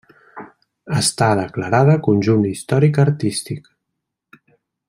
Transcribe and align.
Està 1.01 1.27
declarada 1.41 1.97
Conjunt 2.09 2.49
Històric 2.53 3.01
Artístic. 3.07 3.73